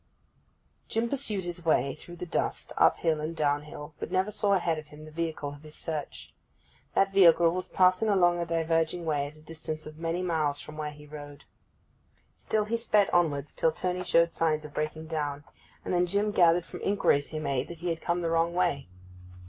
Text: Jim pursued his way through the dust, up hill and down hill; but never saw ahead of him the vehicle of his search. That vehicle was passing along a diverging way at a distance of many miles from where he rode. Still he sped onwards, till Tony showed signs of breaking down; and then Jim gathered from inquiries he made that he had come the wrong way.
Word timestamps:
Jim 0.87 1.07
pursued 1.07 1.43
his 1.43 1.63
way 1.63 1.93
through 1.93 2.15
the 2.15 2.25
dust, 2.25 2.73
up 2.75 2.97
hill 2.97 3.21
and 3.21 3.35
down 3.35 3.61
hill; 3.61 3.93
but 3.99 4.11
never 4.11 4.31
saw 4.31 4.53
ahead 4.53 4.79
of 4.79 4.87
him 4.87 5.05
the 5.05 5.11
vehicle 5.11 5.49
of 5.49 5.61
his 5.61 5.75
search. 5.75 6.33
That 6.95 7.13
vehicle 7.13 7.51
was 7.51 7.69
passing 7.69 8.09
along 8.09 8.39
a 8.39 8.45
diverging 8.47 9.05
way 9.05 9.27
at 9.27 9.35
a 9.35 9.41
distance 9.41 9.85
of 9.85 9.99
many 9.99 10.23
miles 10.23 10.59
from 10.59 10.75
where 10.75 10.89
he 10.89 11.05
rode. 11.05 11.43
Still 12.39 12.65
he 12.65 12.77
sped 12.77 13.11
onwards, 13.11 13.53
till 13.53 13.71
Tony 13.71 14.03
showed 14.03 14.31
signs 14.31 14.65
of 14.65 14.73
breaking 14.73 15.05
down; 15.05 15.43
and 15.85 15.93
then 15.93 16.07
Jim 16.07 16.31
gathered 16.31 16.65
from 16.65 16.81
inquiries 16.81 17.29
he 17.29 17.37
made 17.37 17.67
that 17.67 17.77
he 17.81 17.89
had 17.89 18.01
come 18.01 18.23
the 18.23 18.31
wrong 18.31 18.55
way. 18.55 18.87